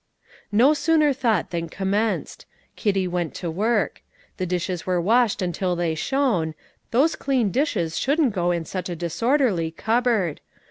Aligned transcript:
No 0.51 0.73
sooner 0.73 1.13
thought 1.13 1.51
than 1.51 1.69
commenced. 1.69 2.47
Kitty 2.75 3.07
went 3.07 3.35
to 3.35 3.51
work. 3.51 4.01
The 4.37 4.47
dishes 4.47 4.83
were 4.83 4.99
washed 4.99 5.43
until 5.43 5.75
they 5.75 5.93
shone; 5.93 6.55
those 6.89 7.15
clean 7.15 7.51
dishes 7.51 7.99
shouldn't 7.99 8.33
go 8.33 8.49
in 8.49 8.65
such 8.65 8.89
a 8.89 8.95
disorderly 8.95 9.69
cupboard. 9.69 10.41